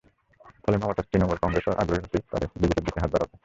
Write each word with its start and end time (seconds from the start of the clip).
ফলে, 0.63 0.77
মমতার 0.77 1.07
তৃণমূল 1.09 1.37
কংগ্রেসও 1.41 1.79
আগ্রহী 1.81 2.01
হতেই 2.03 2.23
পারে 2.31 2.45
বিজেপির 2.53 2.85
দিকে 2.87 2.99
হাত 3.01 3.09
বাড়াতে। 3.13 3.35